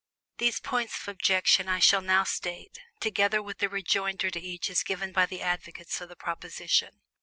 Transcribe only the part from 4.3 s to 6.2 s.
to each as given by the advocates of the